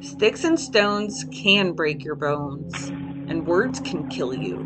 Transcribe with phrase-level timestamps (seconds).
[0.00, 2.88] Sticks and stones can break your bones,
[3.28, 4.58] and words can kill you.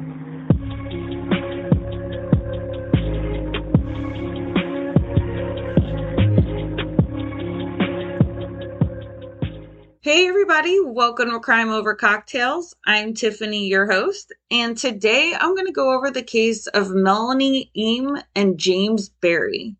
[10.02, 12.74] Hey, everybody, welcome to Crime Over Cocktails.
[12.86, 17.70] I'm Tiffany, your host, and today I'm going to go over the case of Melanie
[17.74, 19.76] Eam and James Barry.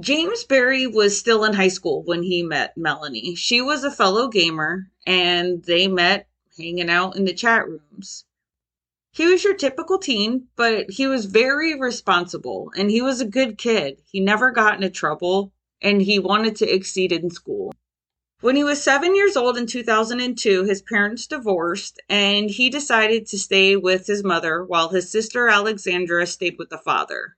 [0.00, 3.34] James Barry was still in high school when he met Melanie.
[3.34, 8.24] She was a fellow gamer, and they met hanging out in the chat rooms.
[9.12, 13.58] He was your typical teen, but he was very responsible and he was a good
[13.58, 14.00] kid.
[14.10, 17.74] He never got into trouble and he wanted to exceed in school.
[18.40, 23.38] When he was seven years old in 2002, his parents divorced and he decided to
[23.38, 27.36] stay with his mother while his sister Alexandra stayed with the father.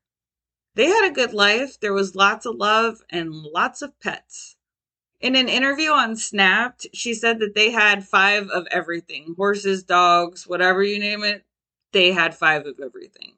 [0.74, 1.78] They had a good life.
[1.78, 4.56] There was lots of love and lots of pets.
[5.20, 10.46] In an interview on Snapped, she said that they had five of everything horses, dogs,
[10.46, 11.44] whatever you name it
[11.94, 13.32] they had five of everything.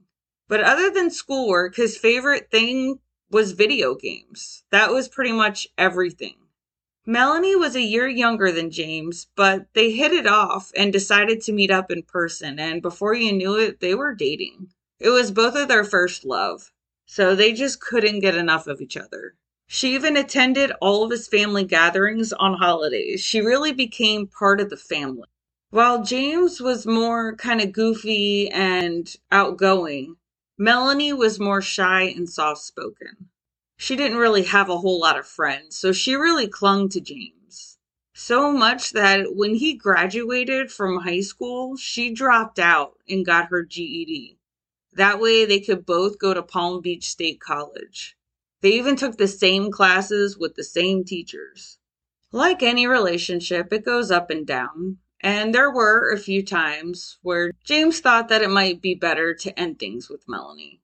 [0.48, 2.98] But other than schoolwork, his favorite thing
[3.30, 4.64] was video games.
[4.70, 6.36] That was pretty much everything.
[7.04, 11.52] Melanie was a year younger than James, but they hit it off and decided to
[11.52, 12.58] meet up in person.
[12.58, 14.72] And before you knew it, they were dating.
[14.98, 16.72] It was both of their first love.
[17.06, 19.36] So they just couldn't get enough of each other.
[19.68, 23.20] She even attended all of his family gatherings on holidays.
[23.20, 25.28] She really became part of the family.
[25.70, 30.16] While James was more kind of goofy and outgoing,
[30.58, 33.30] Melanie was more shy and soft spoken.
[33.76, 37.78] She didn't really have a whole lot of friends, so she really clung to James.
[38.14, 43.62] So much that when he graduated from high school, she dropped out and got her
[43.62, 44.38] GED.
[44.96, 48.16] That way they could both go to Palm Beach State College.
[48.62, 51.76] They even took the same classes with the same teachers.
[52.32, 54.96] Like any relationship, it goes up and down.
[55.20, 59.60] And there were a few times where James thought that it might be better to
[59.60, 60.80] end things with Melanie.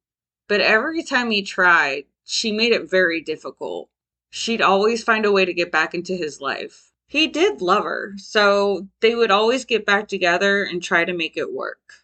[0.47, 3.89] But every time he tried, she made it very difficult.
[4.29, 6.93] She'd always find a way to get back into his life.
[7.06, 11.39] He did love her, so they would always get back together and try to make
[11.39, 12.02] it work.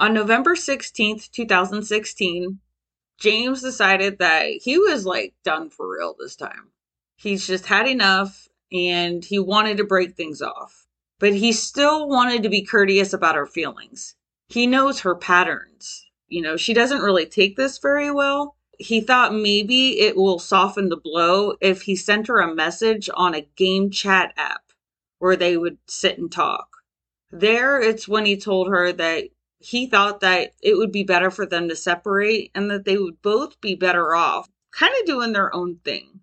[0.00, 2.58] On November 16th, 2016,
[3.18, 6.70] James decided that he was like done for real this time.
[7.16, 10.88] He's just had enough and he wanted to break things off
[11.18, 14.14] but he still wanted to be courteous about her feelings.
[14.48, 16.06] He knows her patterns.
[16.28, 18.56] You know, she doesn't really take this very well.
[18.78, 23.34] He thought maybe it will soften the blow if he sent her a message on
[23.34, 24.72] a game chat app
[25.18, 26.68] where they would sit and talk.
[27.30, 29.24] There, it's when he told her that
[29.58, 33.20] he thought that it would be better for them to separate and that they would
[33.22, 36.20] both be better off, kind of doing their own thing.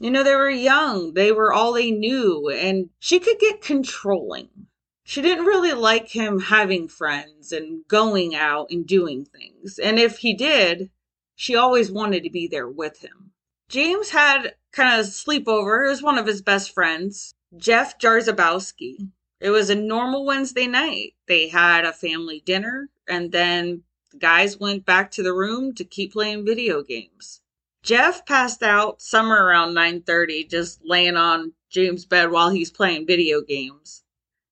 [0.00, 4.66] You know, they were young, they were all they knew, and she could get controlling.
[5.04, 9.78] She didn't really like him having friends and going out and doing things.
[9.78, 10.90] And if he did,
[11.36, 13.32] she always wanted to be there with him.
[13.68, 15.86] James had kind of a sleepover.
[15.86, 19.10] It was one of his best friends, Jeff Jarzabowski.
[19.44, 21.16] It was a normal Wednesday night.
[21.26, 25.84] They had a family dinner, and then the guys went back to the room to
[25.84, 27.42] keep playing video games.
[27.82, 33.42] Jeff passed out somewhere around 9:30 just laying on James' bed while he's playing video
[33.42, 34.02] games.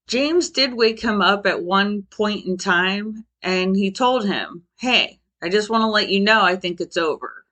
[0.06, 5.20] James did wake him up at one point in time and he told him, "Hey,
[5.40, 7.46] I just want to let you know I think it's over."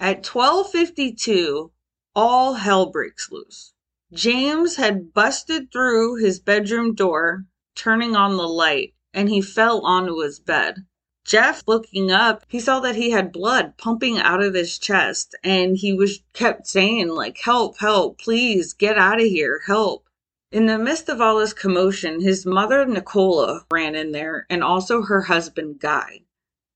[0.00, 1.70] At 12:52,
[2.16, 3.74] all hell breaks loose.
[4.12, 7.44] James had busted through his bedroom door,
[7.76, 10.84] turning on the light, and he fell onto his bed.
[11.24, 15.76] Jeff looking up, he saw that he had blood pumping out of his chest and
[15.76, 20.08] he was kept saying like help, help, please get out of here, help.
[20.50, 25.02] In the midst of all this commotion, his mother Nicola ran in there and also
[25.02, 26.22] her husband Guy.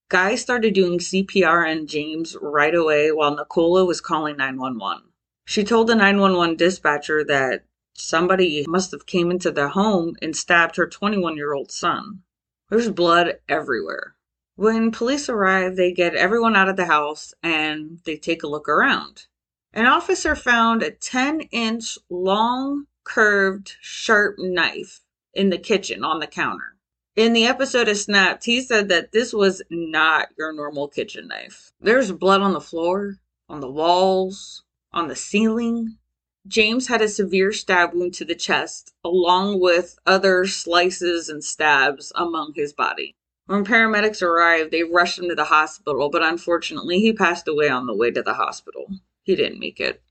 [0.09, 5.03] Guy started doing CPR on James right away while Nicola was calling 911.
[5.47, 10.77] She told the 911 dispatcher that somebody must have came into the home and stabbed
[10.77, 12.23] her 21-year-old son.
[12.71, 14.17] There's blood everywhere.
[14.57, 18.69] When police arrive, they get everyone out of the house and they take a look
[18.69, 19.27] around.
[19.73, 25.03] An officer found a 10 inch long, curved, sharp knife
[25.35, 26.77] in the kitchen on the counter.
[27.17, 31.73] In the episode of Snapped, he said that this was not your normal kitchen knife.
[31.81, 33.19] There's blood on the floor,
[33.49, 34.64] on the walls,
[34.95, 35.99] on the ceiling.
[36.47, 42.13] James had a severe stab wound to the chest, along with other slices and stabs
[42.15, 43.17] among his body.
[43.47, 47.87] When paramedics arrived, they rushed him to the hospital, but unfortunately, he passed away on
[47.87, 48.87] the way to the hospital.
[49.23, 50.03] He didn't make it.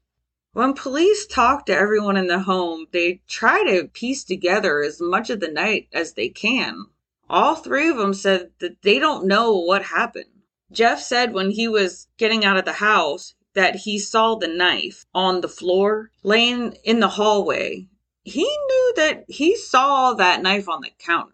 [0.52, 5.32] When police talk to everyone in the home, they try to piece together as much
[5.32, 6.88] of the night as they can.
[7.30, 10.44] All three of them said that they don't know what happened.
[10.72, 15.06] Jeff said when he was getting out of the house that he saw the knife
[15.14, 17.88] on the floor laying in the hallway.
[18.24, 21.34] He knew that he saw that knife on the counter.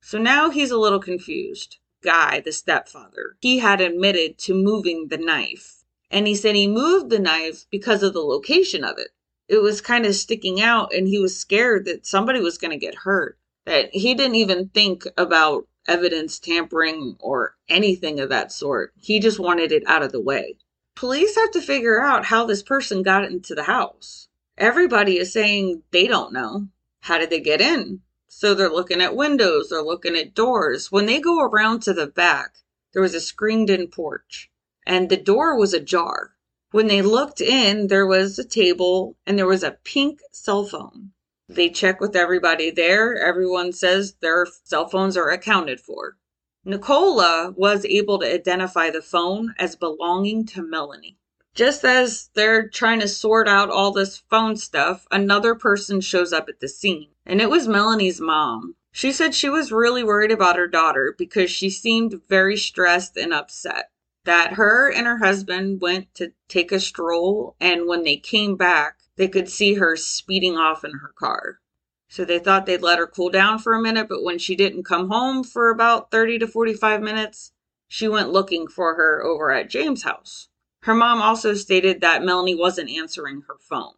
[0.00, 1.78] So now he's a little confused.
[2.02, 5.82] Guy, the stepfather, he had admitted to moving the knife.
[6.10, 9.08] And he said he moved the knife because of the location of it.
[9.48, 12.78] It was kind of sticking out, and he was scared that somebody was going to
[12.78, 13.38] get hurt.
[13.66, 18.92] That he didn't even think about evidence tampering or anything of that sort.
[18.96, 20.56] He just wanted it out of the way.
[20.98, 24.26] Police have to figure out how this person got into the house.
[24.56, 26.70] Everybody is saying they don't know.
[27.02, 28.00] How did they get in?
[28.26, 30.90] So they're looking at windows, they're looking at doors.
[30.90, 32.56] When they go around to the back,
[32.92, 34.50] there was a screened in porch
[34.84, 36.34] and the door was ajar.
[36.72, 41.12] When they looked in, there was a table and there was a pink cell phone.
[41.48, 43.14] They check with everybody there.
[43.14, 46.16] Everyone says their cell phones are accounted for.
[46.64, 51.16] Nicola was able to identify the phone as belonging to Melanie.
[51.54, 56.48] Just as they're trying to sort out all this phone stuff, another person shows up
[56.48, 58.76] at the scene, and it was Melanie's mom.
[58.92, 63.32] She said she was really worried about her daughter because she seemed very stressed and
[63.32, 63.90] upset.
[64.24, 68.98] That her and her husband went to take a stroll, and when they came back,
[69.16, 71.60] they could see her speeding off in her car.
[72.08, 74.84] So they thought they'd let her cool down for a minute, but when she didn't
[74.84, 77.52] come home for about 30 to 45 minutes,
[77.86, 80.48] she went looking for her over at James' house.
[80.82, 83.94] Her mom also stated that Melanie wasn't answering her phone.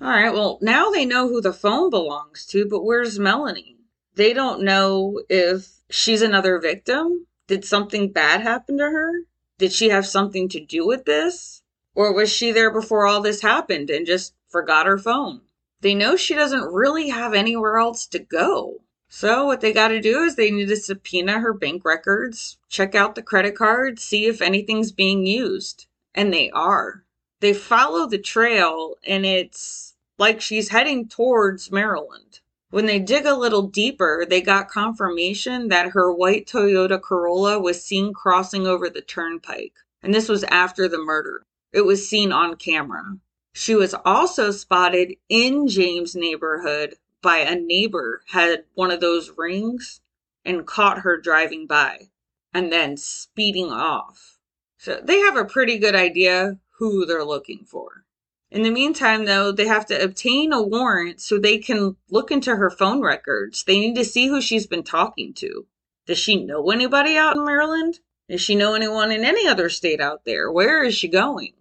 [0.00, 3.78] All right, well, now they know who the phone belongs to, but where's Melanie?
[4.14, 7.26] They don't know if she's another victim.
[7.48, 9.12] Did something bad happen to her?
[9.58, 11.62] Did she have something to do with this?
[11.94, 15.42] Or was she there before all this happened and just forgot her phone.
[15.80, 18.82] They know she doesn't really have anywhere else to go.
[19.08, 22.94] So, what they got to do is they need to subpoena her bank records, check
[22.94, 25.86] out the credit card, see if anything's being used.
[26.14, 27.04] And they are.
[27.40, 32.40] They follow the trail, and it's like she's heading towards Maryland.
[32.70, 37.82] When they dig a little deeper, they got confirmation that her white Toyota Corolla was
[37.82, 39.72] seen crossing over the turnpike.
[40.02, 41.46] And this was after the murder.
[41.72, 43.16] It was seen on camera.
[43.52, 50.00] She was also spotted in James' neighborhood by a neighbor had one of those rings
[50.44, 52.10] and caught her driving by
[52.54, 54.38] and then speeding off.
[54.78, 58.04] So they have a pretty good idea who they're looking for.
[58.50, 62.56] In the meantime, though, they have to obtain a warrant so they can look into
[62.56, 63.64] her phone records.
[63.64, 65.66] They need to see who she's been talking to.
[66.06, 68.00] Does she know anybody out in Maryland?
[68.28, 70.50] Does she know anyone in any other state out there?
[70.50, 71.52] Where is she going?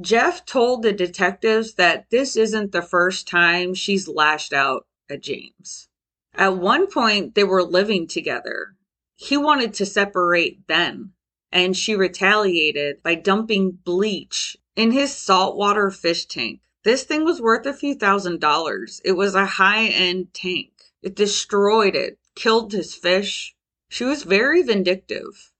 [0.00, 5.88] Jeff told the detectives that this isn't the first time she's lashed out at James.
[6.32, 8.76] At one point, they were living together.
[9.16, 11.12] He wanted to separate then,
[11.52, 16.60] and she retaliated by dumping bleach in his saltwater fish tank.
[16.82, 19.02] This thing was worth a few thousand dollars.
[19.04, 20.70] It was a high end tank.
[21.02, 23.54] It destroyed it, killed his fish.
[23.88, 25.52] She was very vindictive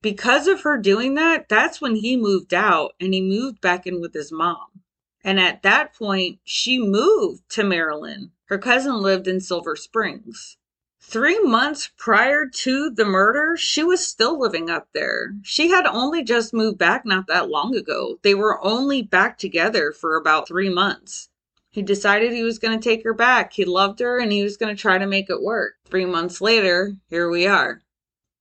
[0.00, 4.00] because of her doing that, that's when he moved out and he moved back in
[4.00, 4.82] with his mom.
[5.24, 8.30] And at that point, she moved to Maryland.
[8.46, 10.56] Her cousin lived in Silver Springs.
[11.00, 15.34] Three months prior to the murder, she was still living up there.
[15.42, 18.18] She had only just moved back not that long ago.
[18.22, 21.30] They were only back together for about three months.
[21.70, 23.52] He decided he was going to take her back.
[23.52, 25.74] He loved her and he was going to try to make it work.
[25.84, 27.80] Three months later, here we are.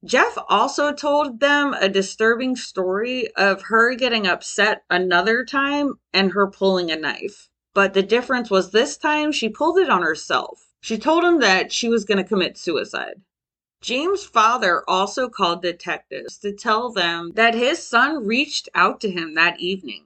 [0.07, 6.47] Jeff also told them a disturbing story of her getting upset another time and her
[6.49, 7.49] pulling a knife.
[7.73, 10.67] But the difference was this time she pulled it on herself.
[10.79, 13.21] She told him that she was going to commit suicide.
[13.81, 19.35] James' father also called detectives to tell them that his son reached out to him
[19.35, 20.05] that evening.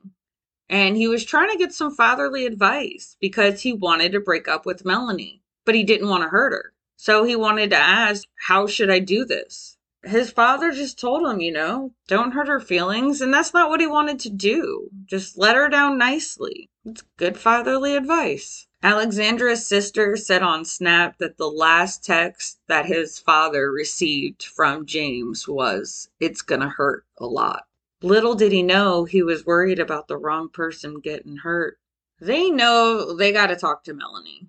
[0.68, 4.66] And he was trying to get some fatherly advice because he wanted to break up
[4.66, 6.74] with Melanie, but he didn't want to hurt her.
[6.96, 9.78] So he wanted to ask, How should I do this?
[10.04, 13.22] His father just told him, you know, don't hurt her feelings.
[13.22, 14.90] And that's not what he wanted to do.
[15.06, 16.70] Just let her down nicely.
[16.86, 18.68] It's good fatherly advice.
[18.84, 25.48] Alexandra's sister said on Snap that the last text that his father received from James
[25.48, 27.68] was, It's gonna hurt a lot.
[28.02, 31.78] Little did he know he was worried about the wrong person getting hurt.
[32.20, 34.48] They know they gotta talk to Melanie.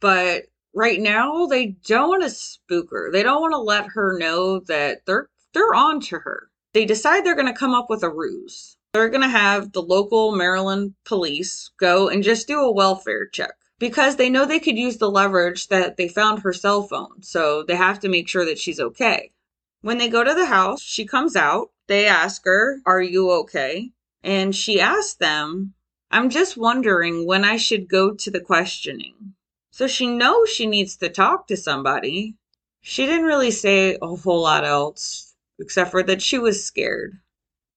[0.00, 3.10] But right now they don't want to spook her.
[3.10, 6.50] They don't want to let her know that they're they're on to her.
[6.72, 8.76] They decide they're going to come up with a ruse.
[8.92, 13.54] They're going to have the local Maryland police go and just do a welfare check
[13.78, 17.22] because they know they could use the leverage that they found her cell phone.
[17.22, 19.32] So they have to make sure that she's okay.
[19.80, 21.70] When they go to the house, she comes out.
[21.88, 23.90] They ask her, Are you okay?
[24.22, 25.74] And she asks them,
[26.10, 29.34] I'm just wondering when I should go to the questioning.
[29.72, 32.36] So she knows she needs to talk to somebody.
[32.80, 37.18] She didn't really say a whole lot else, except for that she was scared.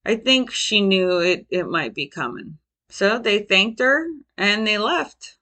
[0.04, 2.58] I think she knew it, it might be coming.
[2.90, 4.08] So they thanked her
[4.38, 5.38] and they left.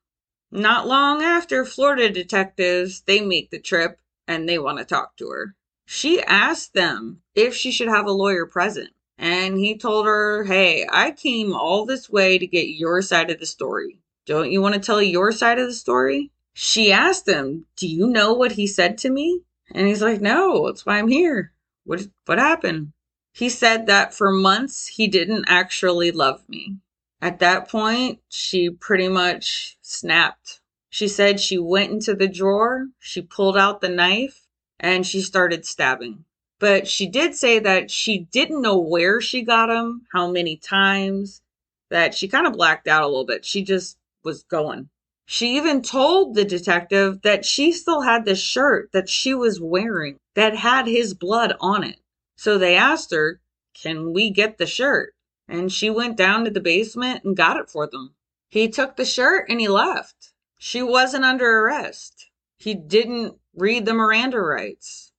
[0.51, 5.29] Not long after, Florida detectives, they make the trip and they want to talk to
[5.29, 5.55] her.
[5.86, 8.91] She asked them if she should have a lawyer present.
[9.17, 13.39] And he told her, Hey, I came all this way to get your side of
[13.39, 14.00] the story.
[14.25, 16.31] Don't you want to tell your side of the story?
[16.53, 19.41] She asked him, Do you know what he said to me?
[19.74, 21.53] And he's like, No, that's why I'm here.
[21.86, 22.93] What what happened?
[23.34, 26.77] He said that for months he didn't actually love me.
[27.22, 30.60] At that point, she pretty much snapped.
[30.89, 34.48] She said she went into the drawer, she pulled out the knife,
[34.79, 36.25] and she started stabbing.
[36.60, 41.41] But she did say that she didn't know where she got him, how many times,
[41.89, 43.46] that she kind of blacked out a little bit.
[43.46, 44.89] She just was going.
[45.34, 50.18] She even told the detective that she still had the shirt that she was wearing
[50.34, 52.02] that had his blood on it.
[52.36, 53.40] So they asked her,
[53.74, 55.14] Can we get the shirt?
[55.48, 58.14] And she went down to the basement and got it for them.
[58.50, 60.34] He took the shirt and he left.
[60.58, 62.30] She wasn't under arrest.
[62.58, 65.11] He didn't read the Miranda rights.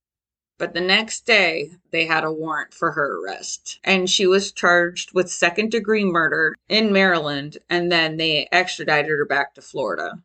[0.58, 5.12] But the next day, they had a warrant for her arrest, and she was charged
[5.12, 10.22] with second degree murder in Maryland, and then they extradited her back to Florida.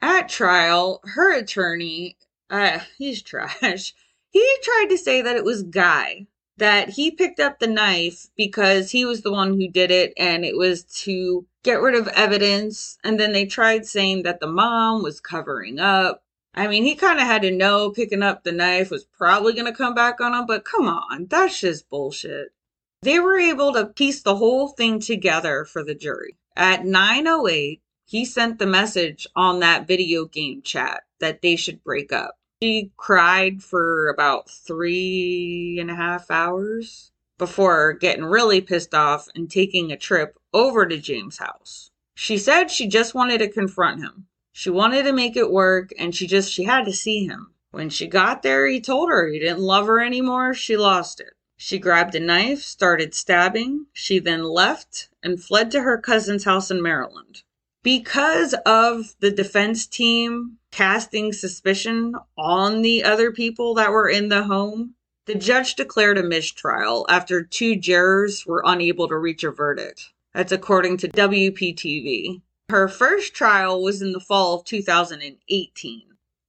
[0.00, 2.16] At trial, her attorney,
[2.50, 3.94] uh, he's trash.
[4.30, 6.26] He tried to say that it was Guy,
[6.56, 10.44] that he picked up the knife because he was the one who did it and
[10.44, 12.98] it was to get rid of evidence.
[13.04, 16.22] And then they tried saying that the mom was covering up.
[16.54, 19.66] I mean, he kind of had to know picking up the knife was probably going
[19.66, 22.52] to come back on him, but come on, that's just bullshit.
[23.00, 26.36] They were able to piece the whole thing together for the jury.
[26.54, 32.12] At 908, he sent the message on that video game chat that they should break
[32.12, 32.36] up.
[32.62, 39.50] She cried for about three and a half hours before getting really pissed off and
[39.50, 41.90] taking a trip over to James' house.
[42.14, 44.26] She said she just wanted to confront him.
[44.52, 47.54] She wanted to make it work and she just she had to see him.
[47.70, 50.52] When she got there, he told her he didn't love her anymore.
[50.52, 51.32] She lost it.
[51.56, 53.86] She grabbed a knife, started stabbing.
[53.92, 57.44] She then left and fled to her cousin's house in Maryland.
[57.82, 64.42] Because of the defense team casting suspicion on the other people that were in the
[64.42, 64.94] home,
[65.26, 70.12] the judge declared a mistrial after two jurors were unable to reach a verdict.
[70.34, 72.42] That's according to WPTV.
[72.72, 76.02] Her first trial was in the fall of 2018.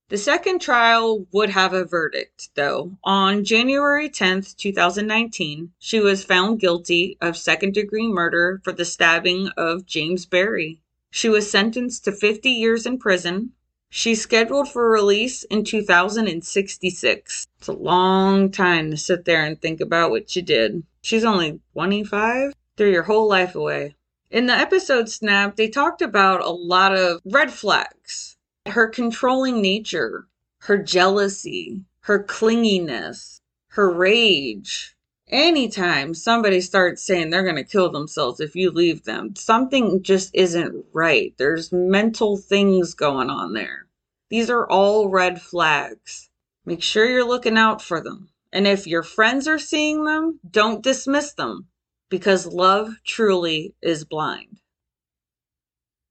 [0.08, 2.98] The second trial would have a verdict, though.
[3.04, 9.50] On January 10th, 2019, she was found guilty of second degree murder for the stabbing
[9.58, 10.80] of James Barry.
[11.12, 13.52] She was sentenced to 50 years in prison,
[13.90, 17.48] She's scheduled for release in 2066.
[17.60, 20.84] It's a long time to sit there and think about what you did.
[21.02, 22.54] She's only 25?
[22.78, 23.98] Threw your whole life away.
[24.34, 28.36] In the episode Snap, they talked about a lot of red flags.
[28.66, 30.28] Her controlling nature,
[30.62, 34.96] her jealousy, her clinginess, her rage.
[35.28, 40.32] Anytime somebody starts saying they're going to kill themselves if you leave them, something just
[40.34, 41.36] isn't right.
[41.38, 43.86] There's mental things going on there.
[44.32, 46.32] These are all red flags.
[46.66, 48.30] Make sure you're looking out for them.
[48.52, 51.68] And if your friends are seeing them, don't dismiss them
[52.14, 54.60] because love truly is blind.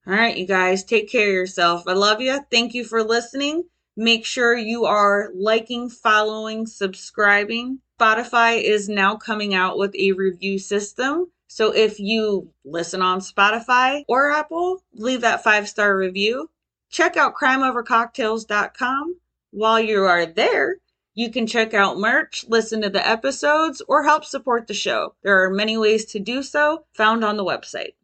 [0.04, 1.84] All right, you guys, take care of yourself.
[1.86, 2.40] I love you.
[2.50, 3.62] Thank you for listening.
[3.96, 7.78] Make sure you are liking, following, subscribing.
[8.00, 11.30] Spotify is now coming out with a review system.
[11.46, 16.50] So if you listen on Spotify or Apple, leave that five star review.
[16.90, 19.20] Check out crimeovercocktails.com.
[19.52, 20.78] While you are there,
[21.14, 25.14] you can check out merch, listen to the episodes, or help support the show.
[25.22, 27.94] There are many ways to do so found on the website.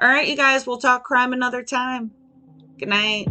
[0.00, 2.10] All right, you guys, we'll talk crime another time.
[2.78, 3.28] Good night.